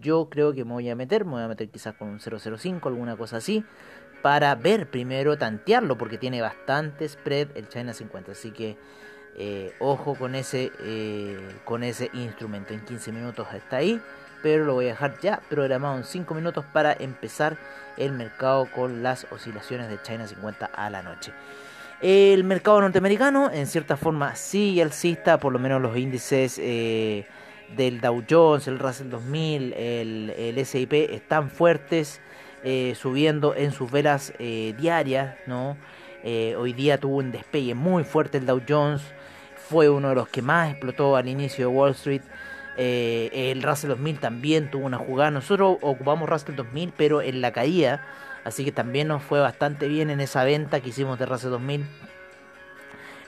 Yo 0.00 0.28
creo 0.28 0.52
que 0.52 0.64
me 0.64 0.72
voy 0.72 0.90
a 0.90 0.96
meter, 0.96 1.24
me 1.24 1.32
voy 1.32 1.42
a 1.42 1.48
meter 1.48 1.68
quizás 1.68 1.94
con 1.94 2.08
un 2.08 2.18
005, 2.20 2.88
alguna 2.88 3.16
cosa 3.16 3.36
así, 3.36 3.64
para 4.24 4.54
ver 4.54 4.86
primero, 4.86 5.36
tantearlo, 5.36 5.98
porque 5.98 6.16
tiene 6.16 6.40
bastante 6.40 7.06
spread 7.06 7.48
el 7.56 7.68
China 7.68 7.92
50. 7.92 8.32
Así 8.32 8.52
que 8.52 8.78
eh, 9.36 9.74
ojo 9.80 10.14
con 10.14 10.34
ese, 10.34 10.72
eh, 10.80 11.38
con 11.66 11.82
ese 11.82 12.08
instrumento. 12.14 12.72
En 12.72 12.80
15 12.86 13.12
minutos 13.12 13.46
está 13.52 13.76
ahí, 13.76 14.00
pero 14.42 14.64
lo 14.64 14.72
voy 14.72 14.86
a 14.86 14.92
dejar 14.92 15.20
ya 15.20 15.42
programado 15.50 15.98
en 15.98 16.04
5 16.04 16.34
minutos 16.34 16.64
para 16.72 16.94
empezar 16.94 17.58
el 17.98 18.12
mercado 18.12 18.64
con 18.74 19.02
las 19.02 19.26
oscilaciones 19.30 19.90
de 19.90 20.00
China 20.00 20.26
50 20.26 20.70
a 20.74 20.88
la 20.88 21.02
noche. 21.02 21.30
El 22.00 22.44
mercado 22.44 22.80
norteamericano, 22.80 23.50
en 23.52 23.66
cierta 23.66 23.98
forma, 23.98 24.36
sigue 24.36 24.80
alcista, 24.80 25.38
por 25.38 25.52
lo 25.52 25.58
menos 25.58 25.82
los 25.82 25.98
índices 25.98 26.58
eh, 26.62 27.26
del 27.76 28.00
Dow 28.00 28.24
Jones, 28.26 28.68
el 28.68 28.78
Russell 28.78 29.10
2000, 29.10 29.74
el, 29.74 30.30
el 30.30 30.64
SIP 30.64 30.94
están 30.94 31.50
fuertes, 31.50 32.22
eh, 32.64 32.94
subiendo 32.96 33.54
en 33.54 33.72
sus 33.72 33.90
velas 33.90 34.32
eh, 34.38 34.74
diarias, 34.78 35.36
¿no? 35.46 35.76
hoy 36.56 36.72
día 36.72 36.96
tuvo 36.96 37.18
un 37.18 37.32
despegue 37.32 37.74
muy 37.74 38.02
fuerte 38.02 38.38
el 38.38 38.46
Dow 38.46 38.62
Jones, 38.66 39.02
fue 39.68 39.90
uno 39.90 40.08
de 40.08 40.14
los 40.14 40.26
que 40.26 40.40
más 40.40 40.70
explotó 40.70 41.16
al 41.16 41.28
inicio 41.28 41.68
de 41.68 41.74
Wall 41.74 41.90
Street. 41.90 42.22
el 42.78 43.62
Russell 43.62 43.90
2000 43.90 44.20
también 44.20 44.70
tuvo 44.70 44.86
una 44.86 44.96
jugada. 44.96 45.30
Nosotros 45.30 45.76
ocupamos 45.82 46.26
Russell 46.26 46.56
2000, 46.56 46.94
pero 46.96 47.20
en 47.20 47.42
la 47.42 47.52
caída 47.52 48.00
Así 48.44 48.64
que 48.64 48.72
también 48.72 49.08
nos 49.08 49.22
fue 49.22 49.40
bastante 49.40 49.88
bien 49.88 50.10
en 50.10 50.20
esa 50.20 50.44
venta 50.44 50.80
que 50.80 50.90
hicimos 50.90 51.18
de 51.18 51.26
Race 51.26 51.48
2000. 51.48 51.86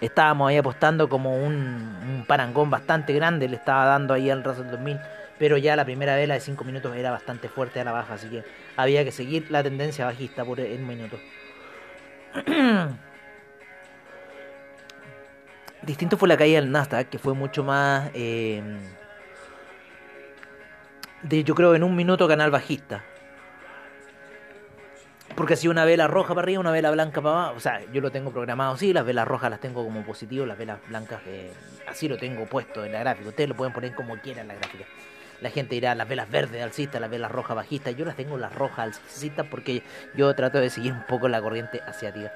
Estábamos 0.03 0.51
ahí 0.51 0.59
apostando 0.59 1.09
como 1.09 1.43
un, 1.43 2.25
parangón 2.29 2.69
bastante 2.69 3.15
grande, 3.15 3.49
le 3.49 3.57
estaba 3.57 3.87
dando 3.87 4.13
ahí 4.13 4.29
al 4.29 4.45
Race 4.45 4.63
2000. 4.63 5.01
Pero 5.39 5.57
ya 5.59 5.77
la 5.77 5.85
primera 5.85 6.17
vela 6.17 6.35
de 6.35 6.41
5 6.41 6.65
minutos 6.65 6.97
era 6.97 7.11
bastante 7.11 7.49
fuerte 7.49 7.81
a 7.81 7.85
la 7.85 7.93
baja, 7.93 8.15
así 8.15 8.29
que 8.29 8.43
había 8.77 9.05
que 9.05 9.13
seguir 9.13 9.51
la 9.51 9.63
tendencia 9.63 10.07
bajista 10.07 10.45
por 10.45 10.61
el 10.61 10.81
minuto. 10.81 11.19
Distinto 15.83 16.17
fue 16.17 16.29
la 16.29 16.37
caída 16.37 16.61
del 16.61 16.71
Nasdaq, 16.73 17.09
que 17.09 17.19
fue 17.19 17.35
mucho 17.35 17.63
más... 17.63 18.11
Eh, 18.15 18.63
de, 21.23 21.45
yo 21.45 21.55
creo 21.55 21.75
en 21.75 21.85
un 21.85 21.95
minuto 21.95 22.27
canal 22.27 22.51
bajista. 22.51 23.05
Porque 25.37 25.55
si 25.55 25.69
una 25.69 25.85
vela 25.85 26.07
roja 26.07 26.35
para 26.35 26.45
arriba, 26.45 26.61
una 26.61 26.71
vela 26.71 26.91
blanca 26.91 27.21
para 27.21 27.35
abajo. 27.35 27.57
O 27.57 27.61
sea, 27.61 27.83
yo 27.93 28.01
lo 28.01 28.11
tengo 28.11 28.31
programado 28.31 28.75
así, 28.75 28.93
las 28.93 29.05
velas 29.05 29.29
rojas 29.29 29.51
las 29.51 29.61
tengo 29.61 29.85
como 29.85 30.05
positivo, 30.05 30.47
las 30.47 30.57
velas 30.57 30.79
blancas 30.89 31.21
eh, 31.27 31.53
así 31.87 32.09
lo 32.09 32.17
tengo 32.17 32.47
puesto 32.47 32.85
en 32.85 32.93
la 32.93 33.01
gráfica. 33.01 33.29
Ustedes 33.29 33.51
lo 33.51 33.55
pueden 33.55 33.75
poner 33.75 33.95
como 33.95 34.17
quieran 34.19 34.43
en 34.43 34.49
la 34.49 34.55
gráfica. 34.55 34.85
La 35.41 35.51
gente 35.51 35.75
dirá 35.75 35.95
las 35.95 36.09
velas 36.09 36.31
verdes 36.31 36.63
alcistas, 36.63 37.01
las 37.01 37.11
velas 37.11 37.31
rojas 37.31 37.57
bajistas. 37.57 37.97
Yo 37.97 38.05
las 38.05 38.17
tengo 38.17 38.39
las 38.39 38.55
rojas 38.55 38.99
alcistas 39.07 39.47
porque 39.51 39.83
yo 40.15 40.35
trato 40.35 40.59
de 40.59 40.71
seguir 40.71 40.93
un 40.93 41.05
poco 41.05 41.29
la 41.29 41.41
corriente 41.41 41.81
asiática. 41.87 42.33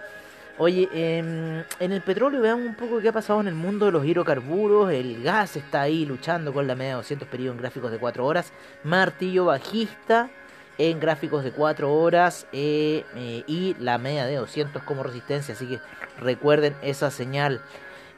Oye, 0.58 0.90
em, 0.92 1.64
en 1.78 1.92
el 1.92 2.02
petróleo 2.02 2.42
veamos 2.42 2.66
un 2.66 2.74
poco 2.74 3.00
qué 3.00 3.08
ha 3.08 3.12
pasado 3.12 3.40
en 3.40 3.48
el 3.48 3.54
mundo 3.54 3.86
de 3.86 3.92
los 3.92 4.04
hidrocarburos. 4.04 4.92
El 4.92 5.22
gas 5.22 5.56
está 5.56 5.80
ahí 5.80 6.04
luchando 6.04 6.52
con 6.52 6.66
la 6.66 6.74
media 6.74 6.90
de 6.90 6.96
200 6.96 7.28
periodos 7.28 7.56
en 7.56 7.62
gráficos 7.62 7.90
de 7.90 7.96
4 7.96 8.26
horas. 8.26 8.52
Martillo 8.84 9.46
bajista 9.46 10.28
en 10.76 11.00
gráficos 11.00 11.44
de 11.44 11.52
4 11.52 11.90
horas 11.90 12.46
eh, 12.52 13.04
eh, 13.14 13.42
y 13.46 13.74
la 13.78 13.96
media 13.96 14.26
de 14.26 14.36
200 14.36 14.82
como 14.82 15.02
resistencia. 15.02 15.54
Así 15.54 15.66
que 15.66 15.78
recuerden 16.18 16.76
esa 16.82 17.10
señal. 17.10 17.62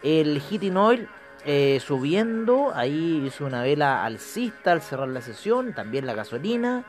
El 0.02 0.40
heating 0.40 0.76
oil 0.76 1.08
eh, 1.44 1.80
subiendo, 1.84 2.72
ahí 2.74 3.24
hizo 3.26 3.44
una 3.44 3.62
vela 3.62 4.04
alcista 4.04 4.72
al 4.72 4.82
cerrar 4.82 5.08
la 5.08 5.20
sesión. 5.20 5.72
También 5.74 6.06
la 6.06 6.14
gasolina. 6.14 6.84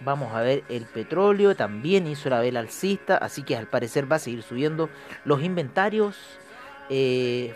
vamos 0.00 0.34
a 0.34 0.40
ver 0.40 0.64
el 0.68 0.84
petróleo, 0.84 1.54
también 1.54 2.06
hizo 2.06 2.28
la 2.28 2.40
vela 2.40 2.60
alcista. 2.60 3.16
Así 3.16 3.42
que 3.42 3.56
al 3.56 3.66
parecer 3.66 4.10
va 4.10 4.16
a 4.16 4.18
seguir 4.20 4.42
subiendo. 4.42 4.88
Los 5.24 5.42
inventarios 5.42 6.16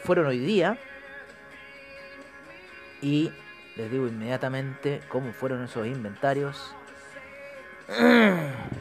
fueron 0.02 0.26
hoy 0.26 0.38
día. 0.38 0.78
Y 3.00 3.30
les 3.76 3.90
digo 3.90 4.08
inmediatamente 4.08 5.00
cómo 5.08 5.32
fueron 5.32 5.62
esos 5.64 5.87
inventarios. 5.87 6.75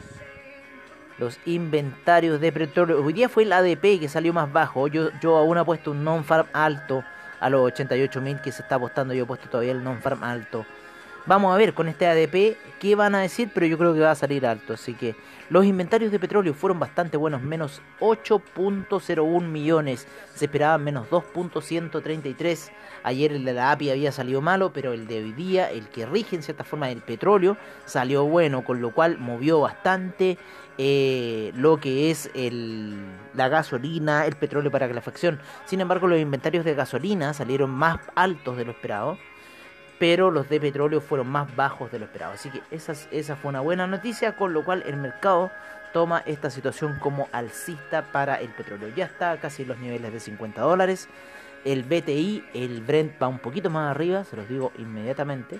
Los 1.18 1.38
inventarios 1.46 2.40
de 2.40 2.52
petróleo. 2.52 3.04
Hoy 3.04 3.12
día 3.12 3.28
fue 3.28 3.42
el 3.42 3.52
ADP 3.52 3.98
que 4.00 4.08
salió 4.08 4.32
más 4.32 4.52
bajo. 4.52 4.86
Yo, 4.86 5.10
yo 5.20 5.36
aún 5.36 5.58
he 5.58 5.64
puesto 5.64 5.90
un 5.90 6.04
non-farm 6.04 6.46
alto 6.52 7.04
a 7.40 7.50
los 7.50 7.72
88.000 7.72 8.40
que 8.40 8.52
se 8.52 8.62
está 8.62 8.76
apostando. 8.76 9.14
Yo 9.14 9.24
he 9.24 9.26
puesto 9.26 9.48
todavía 9.48 9.72
el 9.72 9.82
non-farm 9.82 10.22
alto. 10.22 10.64
Vamos 11.28 11.52
a 11.52 11.58
ver 11.58 11.74
con 11.74 11.88
este 11.88 12.06
ADP 12.06 12.56
qué 12.80 12.94
van 12.94 13.14
a 13.14 13.20
decir, 13.20 13.50
pero 13.52 13.66
yo 13.66 13.76
creo 13.76 13.92
que 13.92 14.00
va 14.00 14.12
a 14.12 14.14
salir 14.14 14.46
alto. 14.46 14.72
Así 14.72 14.94
que 14.94 15.14
los 15.50 15.66
inventarios 15.66 16.10
de 16.10 16.18
petróleo 16.18 16.54
fueron 16.54 16.80
bastante 16.80 17.18
buenos, 17.18 17.42
menos 17.42 17.82
8.01 18.00 19.42
millones. 19.42 20.08
Se 20.34 20.46
esperaban 20.46 20.82
menos 20.82 21.06
2.133. 21.10 22.70
Ayer 23.02 23.32
el 23.32 23.44
de 23.44 23.52
la 23.52 23.72
API 23.72 23.90
había 23.90 24.10
salido 24.10 24.40
malo, 24.40 24.72
pero 24.72 24.94
el 24.94 25.06
de 25.06 25.22
hoy 25.22 25.32
día, 25.32 25.70
el 25.70 25.90
que 25.90 26.06
rige 26.06 26.34
en 26.34 26.42
cierta 26.42 26.64
forma 26.64 26.90
el 26.90 27.02
petróleo, 27.02 27.58
salió 27.84 28.24
bueno, 28.24 28.64
con 28.64 28.80
lo 28.80 28.94
cual 28.94 29.18
movió 29.18 29.60
bastante 29.60 30.38
eh, 30.78 31.52
lo 31.54 31.78
que 31.78 32.10
es 32.10 32.30
el, 32.32 32.96
la 33.34 33.50
gasolina, 33.50 34.24
el 34.24 34.36
petróleo 34.36 34.70
para 34.70 34.88
calefacción. 34.88 35.40
Sin 35.66 35.82
embargo, 35.82 36.08
los 36.08 36.18
inventarios 36.18 36.64
de 36.64 36.72
gasolina 36.72 37.34
salieron 37.34 37.68
más 37.68 37.98
altos 38.14 38.56
de 38.56 38.64
lo 38.64 38.70
esperado 38.70 39.18
pero 39.98 40.30
los 40.30 40.48
de 40.48 40.60
petróleo 40.60 41.00
fueron 41.00 41.28
más 41.28 41.54
bajos 41.56 41.90
de 41.90 41.98
lo 41.98 42.04
esperado. 42.04 42.34
Así 42.34 42.50
que 42.50 42.62
esa, 42.70 42.92
esa 43.10 43.36
fue 43.36 43.48
una 43.50 43.60
buena 43.60 43.86
noticia, 43.86 44.36
con 44.36 44.52
lo 44.52 44.64
cual 44.64 44.82
el 44.86 44.96
mercado 44.96 45.50
toma 45.92 46.22
esta 46.26 46.50
situación 46.50 46.98
como 46.98 47.28
alcista 47.32 48.02
para 48.12 48.36
el 48.36 48.50
petróleo. 48.50 48.90
Ya 48.94 49.06
está 49.06 49.36
casi 49.38 49.62
en 49.62 49.68
los 49.68 49.78
niveles 49.78 50.12
de 50.12 50.20
50 50.20 50.60
dólares. 50.60 51.08
El 51.64 51.82
BTI, 51.82 52.44
el 52.54 52.80
Brent 52.82 53.20
va 53.20 53.26
un 53.28 53.40
poquito 53.40 53.70
más 53.70 53.90
arriba, 53.90 54.22
se 54.24 54.36
los 54.36 54.48
digo 54.48 54.72
inmediatamente. 54.78 55.58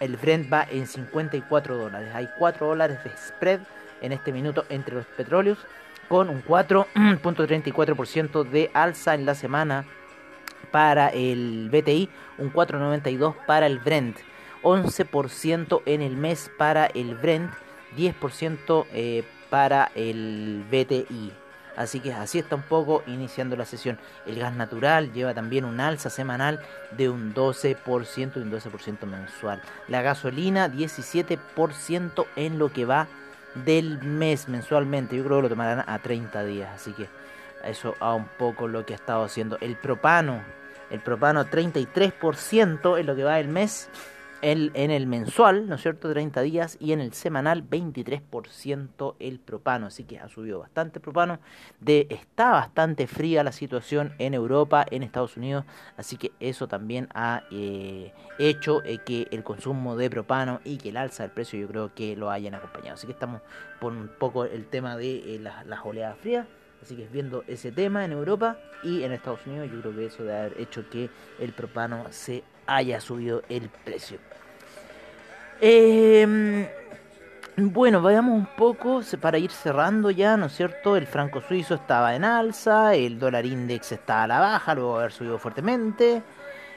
El 0.00 0.16
Brent 0.16 0.52
va 0.52 0.66
en 0.68 0.86
54 0.86 1.76
dólares. 1.76 2.10
Hay 2.14 2.28
4 2.38 2.66
dólares 2.66 3.04
de 3.04 3.10
spread 3.16 3.60
en 4.00 4.12
este 4.12 4.32
minuto 4.32 4.64
entre 4.68 4.94
los 4.94 5.06
petróleos, 5.06 5.58
con 6.08 6.30
un 6.30 6.44
4.34% 6.44 8.48
de 8.48 8.70
alza 8.74 9.14
en 9.14 9.26
la 9.26 9.34
semana 9.34 9.84
para 10.70 11.08
el 11.08 11.68
BTI, 11.70 12.08
un 12.38 12.52
4,92 12.52 13.34
para 13.46 13.66
el 13.66 13.78
Brent, 13.78 14.16
11% 14.62 15.82
en 15.86 16.02
el 16.02 16.16
mes 16.16 16.50
para 16.58 16.86
el 16.86 17.14
Brent, 17.14 17.52
10% 17.96 18.86
eh, 18.92 19.24
para 19.50 19.90
el 19.94 20.64
BTI. 20.70 21.32
Así 21.76 22.00
que 22.00 22.12
así 22.12 22.40
está 22.40 22.56
un 22.56 22.62
poco 22.62 23.04
iniciando 23.06 23.54
la 23.54 23.64
sesión. 23.64 24.00
El 24.26 24.40
gas 24.40 24.52
natural 24.52 25.12
lleva 25.12 25.32
también 25.32 25.64
un 25.64 25.78
alza 25.78 26.10
semanal 26.10 26.60
de 26.90 27.08
un 27.08 27.32
12% 27.32 28.32
y 28.34 28.38
un 28.40 28.50
12% 28.50 29.06
mensual. 29.06 29.62
La 29.86 30.02
gasolina 30.02 30.68
17% 30.68 32.26
en 32.34 32.58
lo 32.58 32.72
que 32.72 32.84
va 32.84 33.06
del 33.54 34.02
mes 34.02 34.48
mensualmente. 34.48 35.16
Yo 35.16 35.24
creo 35.24 35.36
que 35.36 35.42
lo 35.42 35.48
tomarán 35.48 35.84
a 35.86 35.98
30 36.00 36.42
días, 36.44 36.70
así 36.74 36.92
que 36.94 37.08
eso 37.64 37.94
a 38.00 38.12
un 38.14 38.26
poco 38.26 38.66
lo 38.66 38.84
que 38.84 38.94
ha 38.94 38.96
estado 38.96 39.22
haciendo 39.22 39.56
el 39.60 39.76
propano. 39.76 40.42
El 40.90 41.00
propano 41.00 41.44
33% 41.44 42.98
es 42.98 43.06
lo 43.06 43.16
que 43.16 43.24
va 43.24 43.38
el 43.38 43.48
mes 43.48 43.90
el, 44.42 44.70
en 44.74 44.90
el 44.90 45.06
mensual, 45.06 45.68
¿no 45.68 45.76
es 45.76 45.82
cierto? 45.82 46.10
30 46.10 46.42
días 46.42 46.76
y 46.80 46.92
en 46.92 47.00
el 47.00 47.12
semanal 47.12 47.68
23% 47.68 49.16
el 49.18 49.40
propano, 49.40 49.86
así 49.86 50.04
que 50.04 50.18
ha 50.18 50.28
subido 50.28 50.60
bastante 50.60 51.00
propano. 51.00 51.40
De, 51.80 52.06
está 52.10 52.50
bastante 52.50 53.06
fría 53.06 53.42
la 53.42 53.52
situación 53.52 54.14
en 54.18 54.34
Europa, 54.34 54.86
en 54.90 55.02
Estados 55.02 55.36
Unidos, 55.36 55.64
así 55.96 56.16
que 56.16 56.32
eso 56.40 56.68
también 56.68 57.08
ha 57.14 57.42
eh, 57.50 58.12
hecho 58.38 58.82
eh, 58.84 58.98
que 58.98 59.26
el 59.30 59.42
consumo 59.42 59.96
de 59.96 60.10
propano 60.10 60.60
y 60.64 60.78
que 60.78 60.90
el 60.90 60.96
alza 60.96 61.24
del 61.24 61.32
precio 61.32 61.58
yo 61.58 61.68
creo 61.68 61.94
que 61.94 62.16
lo 62.16 62.30
hayan 62.30 62.54
acompañado. 62.54 62.94
Así 62.94 63.06
que 63.06 63.12
estamos 63.12 63.42
por 63.80 63.92
un 63.92 64.08
poco 64.18 64.44
el 64.44 64.66
tema 64.66 64.96
de 64.96 65.36
eh, 65.36 65.40
las 65.40 65.84
oleadas 65.84 66.18
frías. 66.18 66.46
Así 66.82 66.96
que 66.96 67.06
viendo 67.06 67.44
ese 67.46 67.72
tema 67.72 68.04
en 68.04 68.12
Europa 68.12 68.58
y 68.82 69.02
en 69.02 69.12
Estados 69.12 69.46
Unidos, 69.46 69.68
yo 69.72 69.80
creo 69.80 69.94
que 69.94 70.06
eso 70.06 70.24
de 70.24 70.36
haber 70.36 70.60
hecho 70.60 70.88
que 70.88 71.10
el 71.38 71.52
propano 71.52 72.06
se 72.10 72.44
haya 72.66 73.00
subido 73.00 73.42
el 73.48 73.68
precio. 73.68 74.18
Eh, 75.60 76.68
bueno, 77.56 78.00
vayamos 78.00 78.34
un 78.34 78.46
poco 78.56 79.00
para 79.20 79.36
ir 79.36 79.50
cerrando 79.50 80.12
ya, 80.12 80.36
¿no 80.36 80.46
es 80.46 80.52
cierto? 80.52 80.96
El 80.96 81.08
franco 81.08 81.40
suizo 81.40 81.74
estaba 81.74 82.14
en 82.14 82.24
alza, 82.24 82.94
el 82.94 83.18
dólar 83.18 83.44
index 83.44 83.90
está 83.90 84.22
a 84.22 84.26
la 84.28 84.38
baja, 84.38 84.76
luego 84.76 84.98
haber 84.98 85.10
subido 85.10 85.38
fuertemente. 85.38 86.22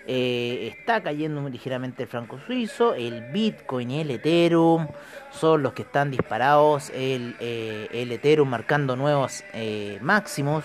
Eh, 0.08 0.74
está 0.76 1.02
cayendo 1.02 1.48
ligeramente 1.48 2.04
el 2.04 2.10
franco 2.10 2.40
suizo, 2.46 2.96
el 2.96 3.22
Bitcoin 3.32 3.92
y 3.92 4.02
el 4.02 4.12
Ethereum 4.12 4.88
son 5.32 5.62
los 5.62 5.74
que 5.74 5.84
están 5.84 6.10
disparados, 6.10 6.90
el, 6.90 7.36
eh, 7.40 7.88
el 7.92 8.12
Ethereum 8.12 8.50
marcando 8.50 8.96
nuevos 8.96 9.44
eh, 9.54 10.00
máximos, 10.02 10.64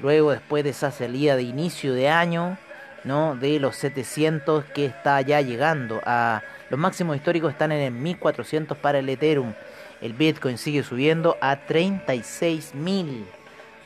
luego 0.00 0.30
después 0.30 0.64
de 0.64 0.70
esa 0.70 0.90
salida 0.90 1.36
de 1.36 1.42
inicio 1.42 1.92
de 1.92 2.08
año, 2.08 2.56
¿no? 3.04 3.36
de 3.36 3.60
los 3.60 3.76
700 3.76 4.64
que 4.66 4.86
está 4.86 5.20
ya 5.20 5.42
llegando 5.42 6.00
a 6.06 6.42
los 6.70 6.80
máximos 6.80 7.16
históricos 7.16 7.52
están 7.52 7.70
en 7.72 7.80
el 7.80 7.92
1400 7.92 8.78
para 8.78 9.00
el 9.00 9.08
Ethereum. 9.10 9.52
El 10.00 10.14
Bitcoin 10.14 10.56
sigue 10.56 10.82
subiendo 10.82 11.36
a 11.42 11.66
36.000. 11.66 13.26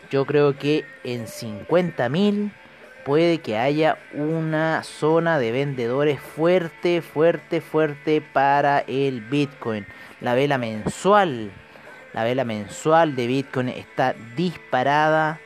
Yo 0.09 0.25
creo 0.25 0.57
que 0.57 0.85
en 1.03 1.27
50.000 1.27 2.53
puede 3.07 3.39
que 3.39 3.57
haya 3.57 3.99
una 4.15 4.83
zona 4.83 5.39
de 5.39 5.53
vendedores 5.53 6.19
fuerte, 6.19 7.01
fuerte, 7.03 7.61
fuerte 7.61 8.21
para 8.21 8.81
el 8.81 9.21
Bitcoin. 9.21 9.87
La 10.21 10.35
vela 10.35 10.59
mensual, 10.59 11.53
la 12.13 12.25
vela 12.25 12.45
mensual 12.45 13.15
de 13.15 13.29
Bitcoin 13.29 13.69
está 13.69 14.17
disparada 14.35 15.39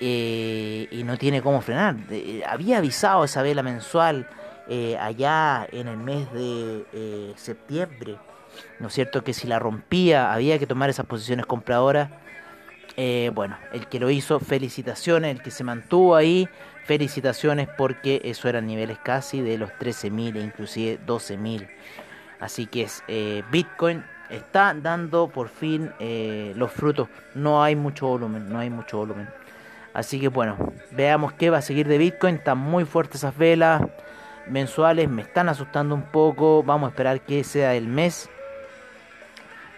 eh, 0.00 0.86
y 0.90 1.02
no 1.04 1.16
tiene 1.16 1.40
cómo 1.40 1.62
frenar. 1.62 1.96
había 2.46 2.76
avisado 2.76 3.24
esa 3.24 3.40
vela 3.40 3.62
mensual 3.62 4.28
eh, 4.68 4.98
allá 5.00 5.66
en 5.72 5.88
el 5.88 5.96
mes 5.96 6.30
de 6.34 6.84
eh, 6.92 7.32
septiembre, 7.36 8.18
¿no 8.80 8.88
es 8.88 8.92
cierto? 8.92 9.24
Que 9.24 9.32
si 9.32 9.46
la 9.46 9.58
rompía 9.58 10.30
había 10.30 10.58
que 10.58 10.66
tomar 10.66 10.90
esas 10.90 11.06
posiciones 11.06 11.46
compradoras. 11.46 12.10
Eh, 12.98 13.30
bueno, 13.34 13.56
el 13.72 13.86
que 13.86 13.98
lo 13.98 14.10
hizo, 14.10 14.38
felicitaciones, 14.38 15.34
el 15.34 15.42
que 15.42 15.50
se 15.50 15.64
mantuvo 15.64 16.14
ahí, 16.14 16.46
felicitaciones 16.84 17.68
porque 17.76 18.20
eso 18.24 18.48
eran 18.48 18.66
niveles 18.66 18.98
casi 18.98 19.40
de 19.40 19.58
los 19.58 19.70
13.000 19.70 20.36
e 20.36 20.40
inclusive 20.40 21.00
12.000. 21.06 21.68
Así 22.40 22.66
que 22.66 22.82
es 22.82 23.02
Bitcoin 23.50 24.04
está 24.30 24.74
dando 24.74 25.28
por 25.28 25.48
fin 25.48 25.92
los 26.56 26.72
frutos. 26.72 27.08
No 27.34 27.62
hay 27.62 27.76
mucho 27.76 28.06
volumen, 28.06 28.48
no 28.48 28.58
hay 28.58 28.70
mucho 28.70 28.98
volumen. 28.98 29.28
Así 29.94 30.18
que 30.18 30.28
bueno, 30.28 30.72
veamos 30.90 31.34
qué 31.34 31.50
va 31.50 31.58
a 31.58 31.62
seguir 31.62 31.86
de 31.86 31.98
Bitcoin. 31.98 32.36
Están 32.36 32.58
muy 32.58 32.84
fuertes 32.84 33.16
esas 33.16 33.36
velas 33.36 33.82
mensuales 34.48 35.08
me 35.08 35.22
están 35.22 35.48
asustando 35.48 35.94
un 35.94 36.02
poco. 36.02 36.62
Vamos 36.62 36.88
a 36.88 36.90
esperar 36.90 37.20
que 37.20 37.44
sea 37.44 37.74
el 37.74 37.86
mes 37.86 38.28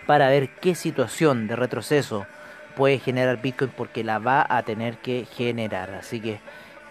para 0.07 0.29
ver 0.29 0.51
qué 0.61 0.75
situación 0.75 1.47
de 1.49 1.57
retroceso 1.57 2.27
puede 2.77 2.99
generar 2.99 3.40
Bitcoin 3.40 3.71
porque 3.77 4.05
la 4.05 4.19
va 4.19 4.47
a 4.49 4.62
tener 4.62 4.99
que 4.99 5.27
generar. 5.31 5.90
Así 5.90 6.21
que 6.21 6.40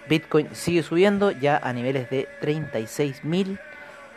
Bitcoin 0.09 0.49
sigue 0.53 0.83
subiendo 0.83 1.31
ya 1.31 1.57
a 1.57 1.73
niveles 1.73 2.09
de 2.09 2.27
36.000. 2.41 3.59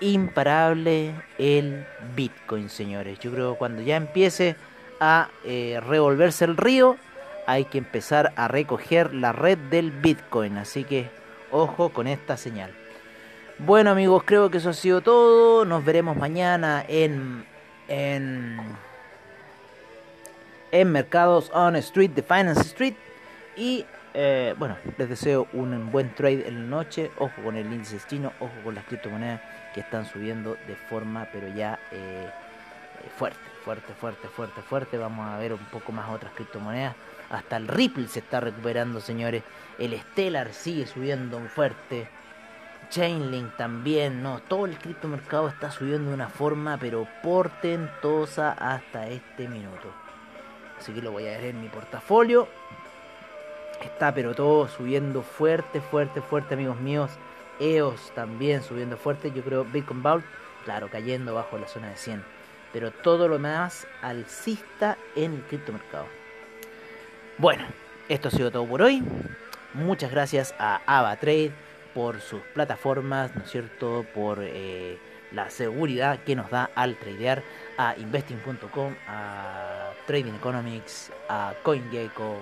Imparable 0.00 1.14
el 1.38 1.86
Bitcoin, 2.14 2.68
señores. 2.68 3.18
Yo 3.20 3.30
creo 3.32 3.52
que 3.52 3.58
cuando 3.58 3.82
ya 3.82 3.96
empiece 3.96 4.56
a 5.00 5.28
eh, 5.44 5.80
revolverse 5.86 6.44
el 6.44 6.56
río, 6.56 6.96
hay 7.46 7.64
que 7.64 7.78
empezar 7.78 8.32
a 8.36 8.48
recoger 8.48 9.14
la 9.14 9.32
red 9.32 9.56
del 9.56 9.92
Bitcoin. 9.92 10.58
Así 10.58 10.84
que 10.84 11.08
ojo 11.50 11.90
con 11.90 12.06
esta 12.06 12.36
señal. 12.36 12.72
Bueno 13.58 13.90
amigos, 13.90 14.22
creo 14.26 14.50
que 14.50 14.58
eso 14.58 14.70
ha 14.70 14.74
sido 14.74 15.00
todo. 15.00 15.64
Nos 15.64 15.84
veremos 15.84 16.16
mañana 16.16 16.84
en, 16.86 17.46
en, 17.88 18.58
en 20.72 20.92
Mercados 20.92 21.50
on 21.54 21.76
Street 21.76 22.10
de 22.10 22.22
Finance 22.22 22.60
Street. 22.62 22.94
Y 23.56 23.86
eh, 24.18 24.54
bueno, 24.58 24.78
les 24.96 25.10
deseo 25.10 25.46
un 25.52 25.92
buen 25.92 26.14
trade 26.14 26.48
en 26.48 26.54
la 26.62 26.76
noche. 26.78 27.10
Ojo 27.18 27.42
con 27.44 27.54
el 27.54 27.66
índice 27.66 28.00
chino, 28.08 28.32
ojo 28.40 28.54
con 28.64 28.74
las 28.74 28.84
criptomonedas 28.86 29.42
que 29.74 29.80
están 29.80 30.06
subiendo 30.06 30.56
de 30.66 30.74
forma, 30.74 31.28
pero 31.30 31.48
ya 31.48 31.78
eh, 31.92 32.26
eh, 32.26 33.10
fuerte, 33.14 33.38
fuerte, 33.62 33.92
fuerte, 33.92 34.28
fuerte, 34.28 34.62
fuerte. 34.62 34.96
Vamos 34.96 35.28
a 35.28 35.36
ver 35.36 35.52
un 35.52 35.64
poco 35.66 35.92
más 35.92 36.08
otras 36.08 36.32
criptomonedas. 36.32 36.94
Hasta 37.28 37.58
el 37.58 37.68
Ripple 37.68 38.08
se 38.08 38.20
está 38.20 38.40
recuperando, 38.40 39.02
señores. 39.02 39.42
El 39.78 39.92
Stellar 40.00 40.54
sigue 40.54 40.86
subiendo 40.86 41.38
fuerte. 41.40 42.08
Chainlink 42.88 43.54
también, 43.58 44.22
no, 44.22 44.38
todo 44.38 44.64
el 44.64 44.78
criptomercado 44.78 45.48
está 45.48 45.70
subiendo 45.70 46.08
de 46.08 46.14
una 46.14 46.28
forma 46.28 46.78
pero 46.78 47.06
portentosa 47.22 48.52
hasta 48.52 49.08
este 49.08 49.46
minuto. 49.46 49.92
Así 50.78 50.94
que 50.94 51.02
lo 51.02 51.12
voy 51.12 51.26
a 51.26 51.32
ver 51.32 51.44
en 51.44 51.60
mi 51.60 51.68
portafolio. 51.68 52.48
Está 53.82 54.14
pero 54.14 54.34
todo 54.34 54.68
subiendo 54.68 55.22
fuerte, 55.22 55.80
fuerte, 55.80 56.20
fuerte, 56.20 56.54
amigos 56.54 56.80
míos. 56.80 57.10
EOS 57.60 58.12
también 58.14 58.62
subiendo 58.62 58.96
fuerte. 58.96 59.32
Yo 59.32 59.42
creo 59.42 59.64
Bitcoin 59.64 60.02
Vault, 60.02 60.24
claro, 60.64 60.88
cayendo 60.90 61.34
bajo 61.34 61.58
la 61.58 61.68
zona 61.68 61.88
de 61.90 61.96
100. 61.96 62.24
Pero 62.72 62.90
todo 62.90 63.28
lo 63.28 63.34
demás 63.34 63.86
alcista 64.02 64.98
en 65.14 65.34
el 65.34 65.42
criptomercado. 65.42 66.06
Bueno, 67.38 67.64
esto 68.08 68.28
ha 68.28 68.30
sido 68.30 68.50
todo 68.50 68.66
por 68.66 68.82
hoy. 68.82 69.02
Muchas 69.74 70.10
gracias 70.10 70.54
a 70.58 70.80
AvaTrade 70.86 71.52
por 71.94 72.20
sus 72.20 72.40
plataformas, 72.54 73.34
¿no 73.34 73.42
es 73.42 73.50
cierto? 73.50 74.04
Por 74.14 74.38
eh, 74.42 74.98
la 75.32 75.50
seguridad 75.50 76.18
que 76.24 76.34
nos 76.34 76.50
da 76.50 76.70
al 76.74 76.96
tradear 76.96 77.42
a 77.78 77.94
investing.com, 77.96 78.94
a 79.08 79.90
Trading 80.06 80.34
Economics, 80.34 81.10
a 81.28 81.54
CoinGecko, 81.62 82.36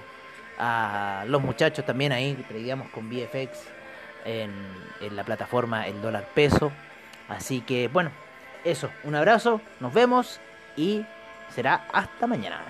a 0.58 1.24
los 1.26 1.42
muchachos 1.42 1.84
también 1.84 2.12
ahí, 2.12 2.34
tradeamos 2.48 2.88
con 2.90 3.08
VFX 3.08 3.50
en, 4.24 4.52
en 5.00 5.16
la 5.16 5.24
plataforma 5.24 5.86
El 5.86 6.00
Dólar 6.00 6.28
Peso. 6.34 6.72
Así 7.28 7.60
que 7.60 7.88
bueno, 7.88 8.10
eso, 8.64 8.90
un 9.04 9.14
abrazo, 9.14 9.60
nos 9.80 9.92
vemos 9.92 10.40
y 10.76 11.04
será 11.54 11.86
hasta 11.92 12.26
mañana. 12.26 12.60